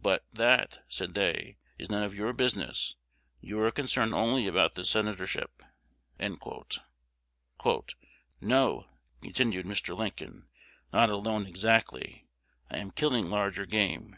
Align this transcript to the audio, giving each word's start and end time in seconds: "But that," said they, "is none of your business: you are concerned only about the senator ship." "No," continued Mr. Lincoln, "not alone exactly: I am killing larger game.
"But 0.00 0.24
that," 0.32 0.82
said 0.88 1.12
they, 1.12 1.58
"is 1.78 1.90
none 1.90 2.04
of 2.04 2.14
your 2.14 2.32
business: 2.32 2.96
you 3.42 3.60
are 3.60 3.70
concerned 3.70 4.14
only 4.14 4.46
about 4.46 4.76
the 4.76 4.84
senator 4.86 5.26
ship." 5.26 5.62
"No," 6.18 6.66
continued 7.60 7.98
Mr. 9.66 9.94
Lincoln, 9.94 10.48
"not 10.90 11.10
alone 11.10 11.44
exactly: 11.46 12.26
I 12.70 12.78
am 12.78 12.92
killing 12.92 13.28
larger 13.28 13.66
game. 13.66 14.16